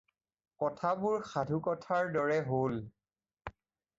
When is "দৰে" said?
2.17-2.39